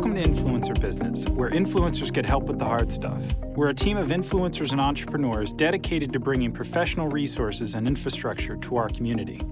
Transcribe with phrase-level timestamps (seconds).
[0.00, 3.22] Welcome to Influencer Business, where influencers get help with the hard stuff.
[3.54, 8.76] We're a team of influencers and entrepreneurs dedicated to bringing professional resources and infrastructure to
[8.76, 9.42] our community.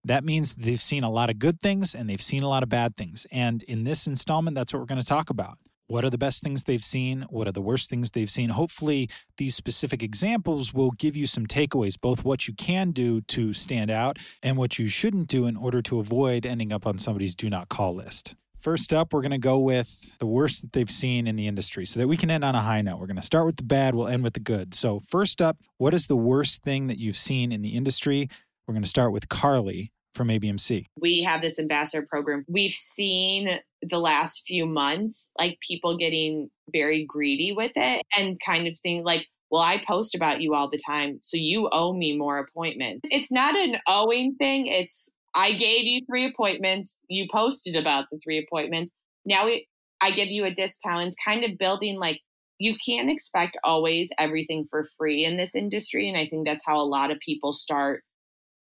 [0.04, 2.70] That means they've seen a lot of good things and they've seen a lot of
[2.70, 3.26] bad things.
[3.30, 5.58] And in this installment, that's what we're going to talk about.
[5.88, 7.26] What are the best things they've seen?
[7.28, 8.48] What are the worst things they've seen?
[8.48, 13.52] Hopefully, these specific examples will give you some takeaways, both what you can do to
[13.52, 17.34] stand out and what you shouldn't do in order to avoid ending up on somebody's
[17.34, 18.34] do not call list.
[18.60, 21.86] First up, we're going to go with the worst that they've seen in the industry
[21.86, 22.98] so that we can end on a high note.
[22.98, 24.74] We're going to start with the bad, we'll end with the good.
[24.74, 28.28] So, first up, what is the worst thing that you've seen in the industry?
[28.66, 30.86] We're going to start with Carly from ABMC.
[31.00, 32.44] We have this ambassador program.
[32.48, 38.66] We've seen the last few months like people getting very greedy with it and kind
[38.66, 42.16] of think like, well, I post about you all the time, so you owe me
[42.16, 43.00] more appointments.
[43.04, 45.08] It's not an owing thing, it's
[45.38, 47.00] I gave you three appointments.
[47.08, 48.92] You posted about the three appointments.
[49.24, 49.68] Now we,
[50.02, 51.06] I give you a discount.
[51.06, 52.20] It's kind of building like
[52.58, 56.08] you can't expect always everything for free in this industry.
[56.08, 58.02] And I think that's how a lot of people start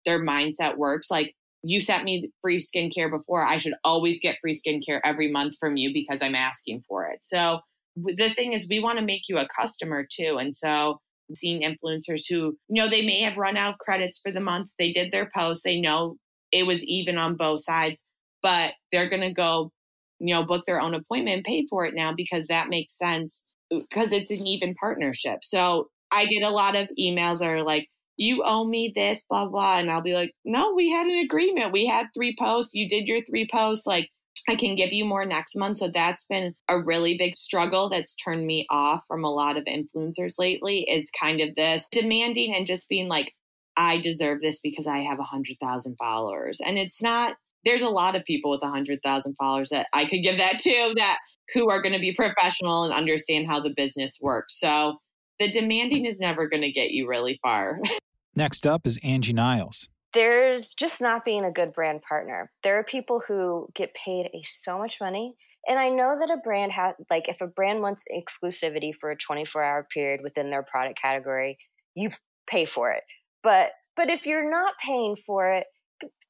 [0.05, 1.11] their mindset works.
[1.11, 3.43] Like you sent me free skincare before.
[3.43, 7.21] I should always get free skincare every month from you because I'm asking for it.
[7.23, 7.61] So
[7.97, 10.37] the thing is, we want to make you a customer too.
[10.39, 11.01] And so
[11.35, 14.73] seeing influencers who, you know, they may have run out of credits for the month.
[14.79, 15.65] They did their post.
[15.65, 16.19] They know
[16.53, 18.05] it was even on both sides,
[18.43, 19.73] but they're going to go,
[20.19, 23.43] you know, book their own appointment and pay for it now because that makes sense
[23.75, 25.39] uh, because it's an even partnership.
[25.43, 29.47] So I get a lot of emails that are like, you owe me this, blah,
[29.47, 29.79] blah.
[29.79, 31.73] And I'll be like, no, we had an agreement.
[31.73, 32.73] We had three posts.
[32.73, 33.87] You did your three posts.
[33.87, 34.09] Like,
[34.49, 35.79] I can give you more next month.
[35.79, 39.65] So that's been a really big struggle that's turned me off from a lot of
[39.65, 43.33] influencers lately is kind of this demanding and just being like,
[43.77, 46.61] I deserve this because I have a 100,000 followers.
[46.65, 50.23] And it's not, there's a lot of people with a 100,000 followers that I could
[50.23, 51.19] give that to that
[51.55, 54.59] who are going to be professional and understand how the business works.
[54.59, 54.99] So
[55.39, 57.81] the demanding is never going to get you really far.
[58.35, 59.89] Next up is Angie Niles.
[60.13, 62.51] There's just not being a good brand partner.
[62.63, 65.35] There are people who get paid a, so much money.
[65.69, 69.17] And I know that a brand has, like, if a brand wants exclusivity for a
[69.17, 71.59] 24 hour period within their product category,
[71.95, 72.11] you
[72.47, 73.03] pay for it.
[73.47, 75.67] But but if you're not paying for it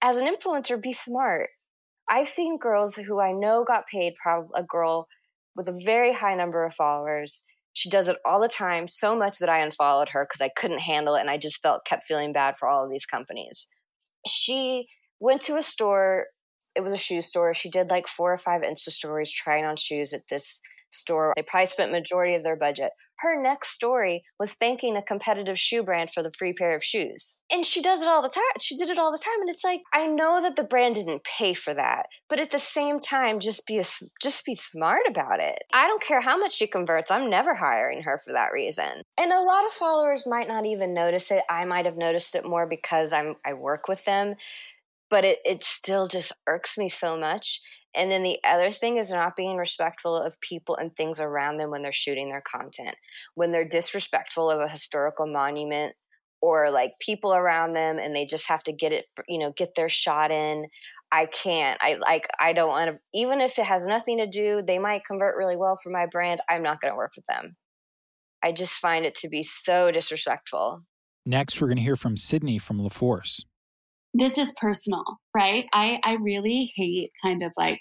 [0.03, 1.49] as an influencer, be smart.
[2.10, 4.16] I've seen girls who I know got paid.
[4.22, 5.09] Probably a girl
[5.56, 7.47] with a very high number of followers.
[7.72, 10.81] She does it all the time, so much that I unfollowed her because I couldn't
[10.81, 13.66] handle it, and I just felt kept feeling bad for all of these companies.
[14.27, 14.87] She
[15.19, 16.27] went to a store.
[16.74, 17.54] It was a shoe store.
[17.54, 20.60] She did like four or five Insta stories trying on shoes at this
[20.91, 21.33] store.
[21.36, 22.92] They probably spent majority of their budget.
[23.18, 27.36] Her next story was thanking a competitive shoe brand for the free pair of shoes.
[27.50, 28.42] And she does it all the time.
[28.60, 31.24] She did it all the time and it's like I know that the brand didn't
[31.24, 33.84] pay for that, but at the same time just be a,
[34.21, 35.59] just be smart about it.
[35.72, 37.10] I don't care how much she converts.
[37.10, 39.03] I'm never hiring her for that reason.
[39.18, 41.42] And a lot of followers might not even notice it.
[41.48, 44.34] I might have noticed it more because I'm I work with them
[45.09, 47.60] but it, it still just irks me so much
[47.97, 51.71] and then the other thing is not being respectful of people and things around them
[51.71, 52.95] when they're shooting their content.
[53.34, 55.95] When they're disrespectful of a historical monument
[56.43, 59.75] or like people around them and they just have to get it, you know, get
[59.75, 60.66] their shot in.
[61.10, 61.78] I can't.
[61.81, 65.04] I like I don't want to even if it has nothing to do, they might
[65.07, 66.41] convert really well for my brand.
[66.51, 67.57] I'm not going to work with them.
[68.42, 70.83] I just find it to be so disrespectful.
[71.25, 73.45] Next, we're going to hear from Sydney from LaForce.
[74.18, 75.04] This is personal,
[75.34, 75.66] right?
[75.74, 77.80] I I really hate kind of like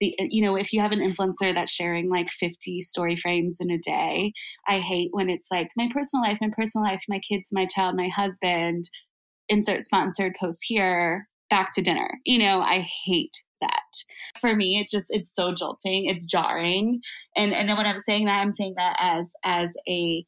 [0.00, 3.58] the uh, you know if you have an influencer that's sharing like 50 story frames
[3.60, 4.32] in a day
[4.66, 7.96] i hate when it's like my personal life my personal life my kids my child
[7.96, 8.88] my husband
[9.48, 12.20] insert sponsored post here back to dinner.
[12.24, 13.82] You know i hate that.
[14.40, 17.00] For me it's just it's so jolting it's jarring.
[17.36, 20.24] And and when i'm saying that i'm saying that as as a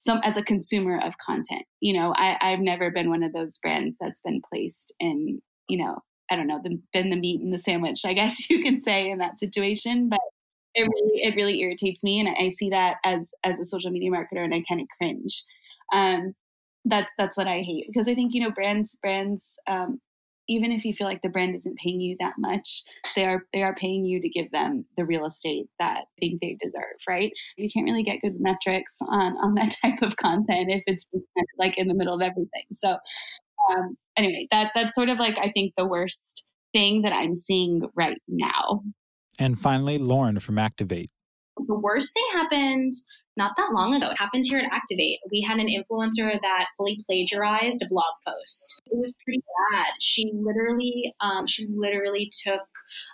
[0.00, 3.58] some as a consumer of content you know i i've never been one of those
[3.58, 5.98] brands that's been placed in you know
[6.30, 9.10] I don't know, the, been the meat in the sandwich, I guess you can say
[9.10, 10.08] in that situation.
[10.08, 10.20] But
[10.74, 14.10] it really, it really irritates me, and I see that as as a social media
[14.10, 15.44] marketer, and I kind of cringe.
[15.92, 16.34] Um,
[16.84, 20.00] that's that's what I hate because I think you know brands brands um,
[20.50, 22.82] even if you feel like the brand isn't paying you that much,
[23.14, 26.40] they are they are paying you to give them the real estate that they think
[26.40, 27.32] they deserve, right?
[27.56, 31.24] You can't really get good metrics on on that type of content if it's just
[31.36, 32.64] kind of like in the middle of everything.
[32.72, 32.96] So
[33.70, 36.44] um, anyway, that that's sort of like I think the worst
[36.74, 38.82] thing that I'm seeing right now.
[39.38, 41.10] And finally, Lauren from Activate.
[41.56, 42.92] The worst thing happened
[43.36, 44.10] not that long ago.
[44.10, 45.20] It happened here at Activate.
[45.30, 48.80] We had an influencer that fully plagiarized a blog post.
[48.90, 49.42] It was pretty
[49.72, 49.86] bad.
[50.00, 52.62] She literally, um, she literally took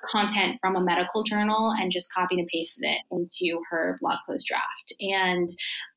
[0.06, 4.46] content from a medical journal and just copied and pasted it into her blog post
[4.46, 4.92] draft.
[5.00, 5.48] And,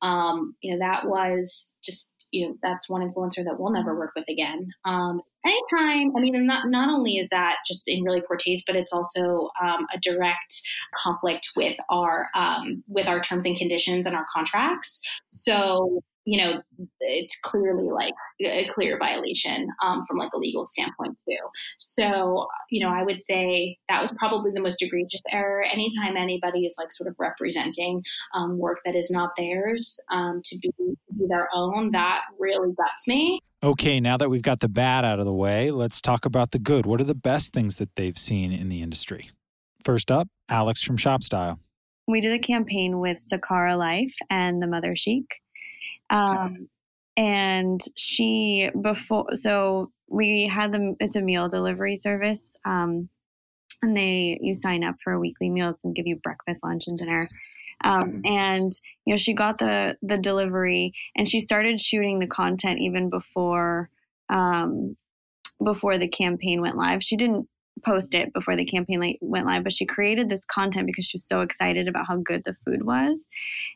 [0.02, 4.12] um, you know, that was just you know that's one influencer that we'll never work
[4.14, 4.70] with again.
[4.84, 8.76] Um, anytime i mean not, not only is that just in really poor taste but
[8.76, 10.60] it's also um, a direct
[10.94, 15.00] conflict with our um, with our terms and conditions and our contracts.
[15.28, 16.60] So you know,
[17.00, 21.36] it's clearly like a clear violation um, from like a legal standpoint too.
[21.78, 25.62] So, you know, I would say that was probably the most egregious error.
[25.62, 28.02] Anytime anybody is like sort of representing
[28.34, 32.72] um, work that is not theirs um, to be to be their own, that really
[32.76, 33.40] guts me.
[33.62, 36.58] Okay, now that we've got the bad out of the way, let's talk about the
[36.58, 36.86] good.
[36.86, 39.30] What are the best things that they've seen in the industry?
[39.84, 41.58] First up, Alex from ShopStyle.
[42.08, 45.26] We did a campaign with Sakara Life and the Mother Chic.
[46.10, 46.68] Um,
[47.16, 53.08] and she before so we had them it's a meal delivery service um,
[53.82, 57.28] and they you sign up for weekly meals and give you breakfast lunch and dinner.
[57.82, 58.26] Um, mm-hmm.
[58.26, 58.72] and
[59.06, 63.88] you know she got the the delivery and she started shooting the content even before
[64.28, 64.96] um,
[65.62, 67.02] before the campaign went live.
[67.02, 67.48] She didn't
[67.82, 71.26] post it before the campaign went live, but she created this content because she was
[71.26, 73.24] so excited about how good the food was,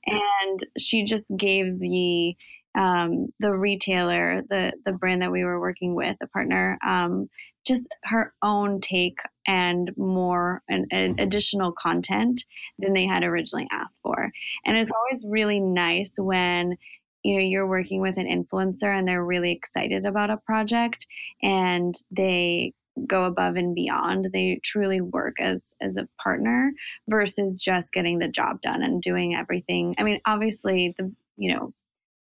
[0.07, 2.37] and she just gave the
[2.77, 7.29] um, the retailer, the the brand that we were working with, a partner, um,
[7.67, 12.45] just her own take and more and, and, additional content
[12.79, 14.31] than they had originally asked for.
[14.67, 16.77] And it's always really nice when
[17.23, 21.07] you know you're working with an influencer and they're really excited about a project
[21.43, 22.75] and they
[23.07, 24.29] go above and beyond.
[24.33, 26.73] They truly work as as a partner
[27.09, 29.95] versus just getting the job done and doing everything.
[29.99, 31.73] I mean obviously the you know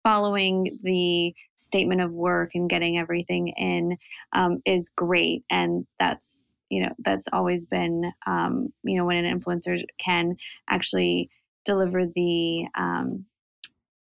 [0.03, 3.99] following the statement of work and getting everything in
[4.33, 5.45] um, is great.
[5.51, 10.37] And that's you know that's always been um, you know when an influencer can
[10.69, 11.31] actually
[11.65, 13.27] deliver the um,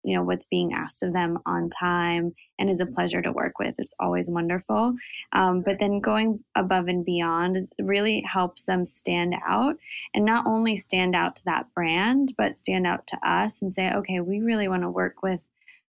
[0.06, 3.58] you know what's being asked of them on time and is a pleasure to work
[3.58, 4.94] with is always wonderful.
[5.32, 9.76] Um, but then going above and beyond really helps them stand out
[10.14, 13.90] and not only stand out to that brand but stand out to us and say
[13.92, 15.40] okay we really want to work with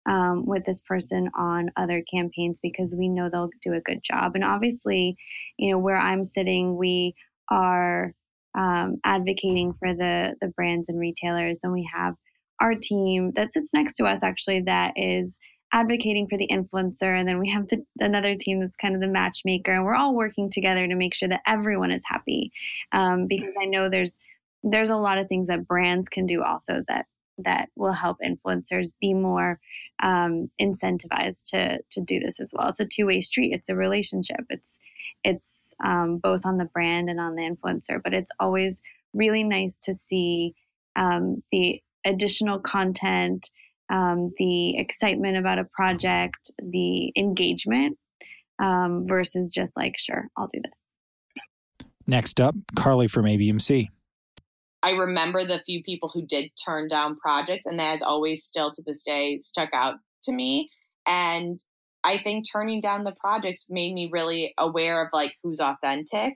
[0.06, 4.36] um, with this person on other campaigns because we know they'll do a good job.
[4.36, 5.16] And obviously
[5.58, 7.14] you know where i'm sitting we
[7.50, 8.14] are
[8.56, 12.14] um, advocating for the the brands and retailers and we have
[12.60, 15.38] our team that sits next to us actually that is
[15.72, 17.18] advocating for the influencer.
[17.18, 19.72] And then we have the, another team that's kind of the matchmaker.
[19.72, 22.52] And we're all working together to make sure that everyone is happy.
[22.92, 24.18] Um, because i know there's
[24.62, 27.06] there's a lot of things that brands can do also that
[27.38, 29.58] that will help influencers be more
[30.02, 32.68] um, incentivized to to do this as well.
[32.68, 33.52] It's a two-way street.
[33.52, 34.44] It's a relationship.
[34.48, 34.78] It's
[35.24, 38.00] it's um, both on the brand and on the influencer.
[38.02, 38.80] But it's always
[39.12, 40.54] really nice to see
[40.96, 43.50] um, the additional content,
[43.90, 47.98] um, the excitement about a project, the engagement
[48.62, 51.86] um, versus just like, sure, I'll do this.
[52.06, 53.88] Next up, Carly from ABMC.
[54.82, 58.70] I remember the few people who did turn down projects, and that has always still
[58.70, 59.94] to this day stuck out
[60.24, 60.70] to me.
[61.06, 61.58] And
[62.04, 66.34] I think turning down the projects made me really aware of like who's authentic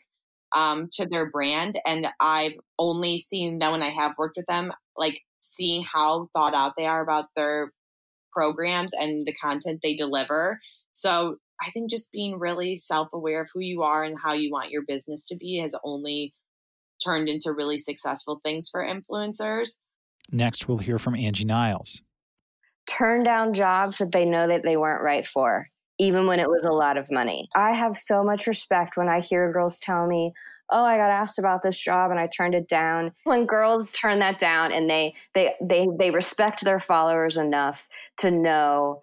[0.56, 1.78] um, to their brand.
[1.86, 6.54] And I've only seen them when I have worked with them, like seeing how thought
[6.54, 7.72] out they are about their
[8.32, 10.60] programs and the content they deliver.
[10.92, 14.50] So I think just being really self aware of who you are and how you
[14.50, 16.34] want your business to be has only
[17.04, 19.76] turned into really successful things for influencers.
[20.30, 22.02] Next, we'll hear from Angie Niles.
[22.86, 25.68] Turn down jobs that they know that they weren't right for,
[25.98, 27.48] even when it was a lot of money.
[27.54, 30.32] I have so much respect when I hear girls tell me,
[30.70, 34.18] oh i got asked about this job and i turned it down when girls turn
[34.18, 39.02] that down and they they they they respect their followers enough to know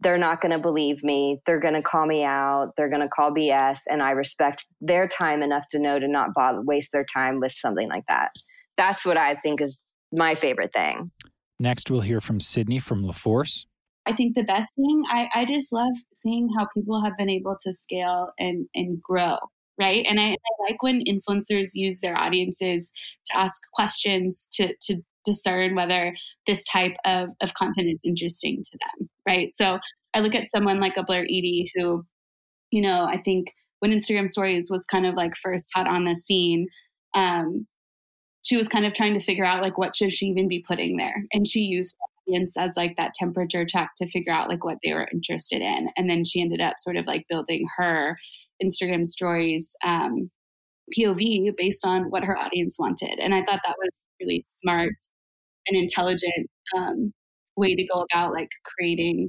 [0.00, 1.40] they're not going to believe me.
[1.46, 2.72] They're going to call me out.
[2.76, 3.80] They're going to call BS.
[3.90, 7.52] And I respect their time enough to know to not bother, waste their time with
[7.52, 8.32] something like that.
[8.76, 9.78] That's what I think is
[10.12, 11.10] my favorite thing.
[11.58, 13.66] Next, we'll hear from Sydney from LaForce.
[14.06, 17.56] I think the best thing, I, I just love seeing how people have been able
[17.62, 19.38] to scale and, and grow
[19.78, 20.04] right?
[20.08, 20.36] And I, I,
[20.68, 22.92] like when influencers use their audiences
[23.26, 26.14] to ask questions to to discern whether
[26.46, 29.56] this type of, of content is interesting to them, right?
[29.56, 29.78] So
[30.14, 32.04] I look at someone like a Blair Eadie who,
[32.70, 33.48] you know, I think
[33.80, 36.68] when Instagram Stories was kind of like first hot on the scene,
[37.14, 37.66] um,
[38.42, 40.96] she was kind of trying to figure out like what should she even be putting
[40.96, 44.78] there, and she used audience as like that temperature check to figure out like what
[44.84, 48.18] they were interested in, and then she ended up sort of like building her
[48.62, 50.30] Instagram Stories um,
[50.96, 54.94] POV based on what her audience wanted, and I thought that was really smart
[55.66, 57.12] and intelligent um,
[57.56, 59.28] way to go about like creating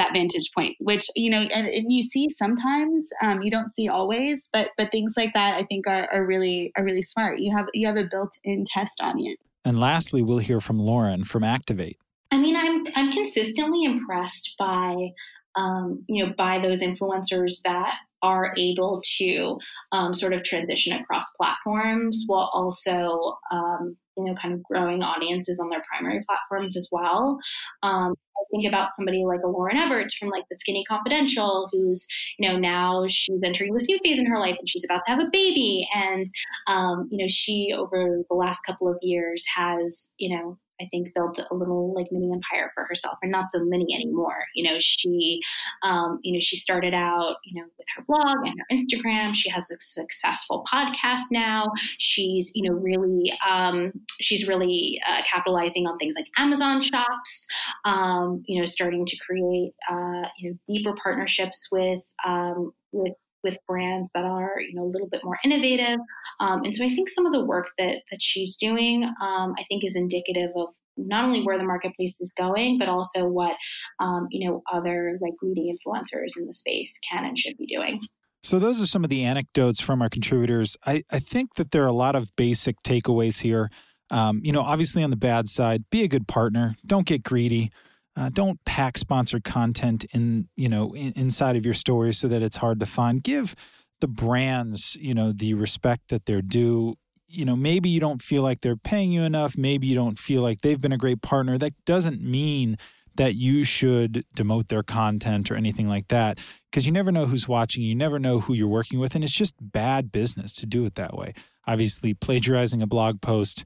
[0.00, 3.86] that vantage point which you know and, and you see sometimes um, you don't see
[3.86, 7.38] always but but things like that i think are, are really are really smart.
[7.38, 11.44] You have you have a built-in test audience and lastly we'll hear from lauren from
[11.44, 11.98] activate.
[12.32, 15.10] I mean i'm i'm consistently impressed by
[15.56, 19.58] um, you know by those influencers that are able to
[19.92, 25.58] um, sort of transition across platforms while also um, you know kind of growing audiences
[25.60, 27.38] on their primary platforms as well.
[27.82, 32.06] Um, i think about somebody like a lauryn evarts from like the skinny confidential who's
[32.38, 35.12] you know now she's entering this new phase in her life and she's about to
[35.12, 35.86] have a baby.
[35.94, 36.26] And
[36.66, 41.12] um, you know she over the last couple of years has you know I think
[41.14, 44.38] built a little like mini empire for herself and not so many anymore.
[44.54, 45.40] You know, she,
[45.82, 49.34] um, you know, she started out, you know, with her blog and her Instagram.
[49.34, 51.66] She has a successful podcast now.
[51.98, 57.46] She's, you know, really, um, she's really uh, capitalizing on things like Amazon shops,
[57.84, 63.58] um, you know, starting to create, uh, you know, deeper partnerships with, um, with with
[63.66, 65.98] brands that are you know a little bit more innovative.
[66.40, 69.64] Um, and so i think some of the work that that she's doing um, i
[69.68, 73.54] think is indicative of not only where the marketplace is going but also what
[74.00, 78.00] um, you know other like leading influencers in the space can and should be doing.
[78.42, 80.74] So those are some of the anecdotes from our contributors.
[80.86, 83.70] I, I think that there are a lot of basic takeaways here.
[84.10, 86.76] Um, you know obviously on the bad side be a good partner.
[86.84, 87.70] Don't get greedy
[88.16, 92.42] uh, don't pack sponsored content in you know in, inside of your stories so that
[92.42, 93.22] it's hard to find.
[93.22, 93.54] Give
[94.00, 96.96] the brands you know the respect that they're due.
[97.28, 99.56] You know maybe you don't feel like they're paying you enough.
[99.56, 101.56] Maybe you don't feel like they've been a great partner.
[101.58, 102.76] That doesn't mean
[103.16, 106.38] that you should demote their content or anything like that
[106.70, 109.32] because you never know who's watching you never know who you're working with and it's
[109.32, 111.34] just bad business to do it that way
[111.66, 113.64] obviously plagiarizing a blog post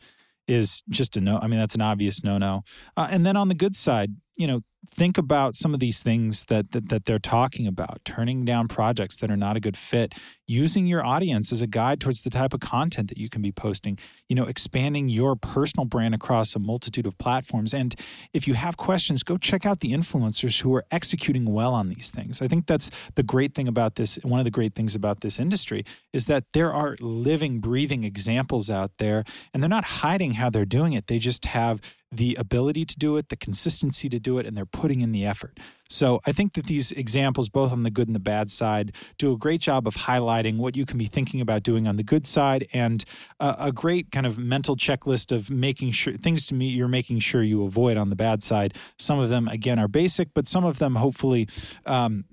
[0.48, 2.62] is just a no i mean that's an obvious no no
[2.96, 6.44] uh, and then on the good side you know think about some of these things
[6.44, 10.14] that, that that they're talking about turning down projects that are not a good fit
[10.46, 13.52] using your audience as a guide towards the type of content that you can be
[13.52, 13.98] posting
[14.28, 17.72] you know expanding your personal brand across a multitude of platforms.
[17.72, 17.94] And
[18.32, 22.10] if you have questions go check out the influencers who are executing well on these
[22.10, 22.42] things.
[22.42, 25.38] I think that's the great thing about this one of the great things about this
[25.38, 30.50] industry is that there are living breathing examples out there and they're not hiding how
[30.50, 31.06] they're doing it.
[31.06, 31.80] They just have
[32.16, 35.24] the ability to do it, the consistency to do it, and they're putting in the
[35.24, 35.58] effort.
[35.88, 39.32] So I think that these examples, both on the good and the bad side, do
[39.32, 42.26] a great job of highlighting what you can be thinking about doing on the good
[42.26, 43.04] side and
[43.38, 47.18] a, a great kind of mental checklist of making sure things to me you're making
[47.18, 48.74] sure you avoid on the bad side.
[48.98, 51.48] Some of them, again, are basic, but some of them hopefully.
[51.86, 52.24] Um,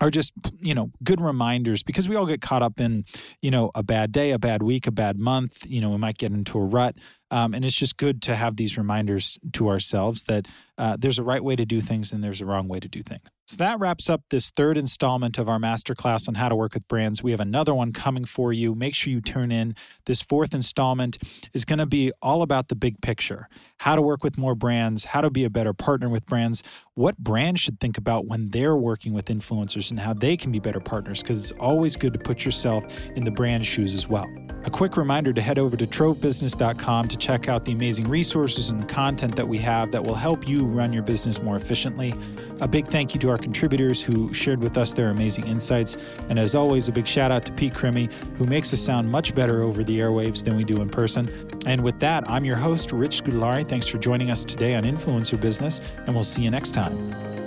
[0.00, 3.04] are just you know good reminders because we all get caught up in
[3.42, 6.18] you know a bad day a bad week a bad month you know we might
[6.18, 6.96] get into a rut
[7.30, 10.46] Um, and it's just good to have these reminders to ourselves that
[10.78, 13.02] uh, there's a right way to do things and there's a wrong way to do
[13.02, 13.22] things.
[13.48, 16.86] So that wraps up this third installment of our masterclass on how to work with
[16.86, 17.22] brands.
[17.22, 18.74] We have another one coming for you.
[18.74, 19.74] Make sure you tune in.
[20.06, 21.18] This fourth installment
[21.54, 25.04] is going to be all about the big picture how to work with more brands,
[25.04, 28.76] how to be a better partner with brands, what brands should think about when they're
[28.76, 32.18] working with influencers, and how they can be better partners, because it's always good to
[32.18, 32.82] put yourself
[33.14, 34.28] in the brand shoes as well.
[34.64, 38.88] A quick reminder to head over to trovebusiness.com to check out the amazing resources and
[38.88, 42.14] content that we have that will help you run your business more efficiently.
[42.60, 45.96] A big thank you to our contributors who shared with us their amazing insights.
[46.28, 49.34] And as always, a big shout out to Pete Crimmy, who makes us sound much
[49.34, 51.28] better over the airwaves than we do in person.
[51.66, 53.66] And with that, I'm your host, Rich Scutellari.
[53.66, 57.37] Thanks for joining us today on Influencer Business, and we'll see you next time.